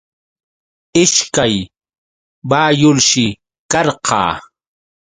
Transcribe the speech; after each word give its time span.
Ishkay 1.03 1.55
bayulshi 2.49 3.25
karqa. 3.71 4.21